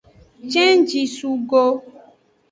Cenjie 0.51 1.05
sun 1.15 1.37
go. 1.49 1.65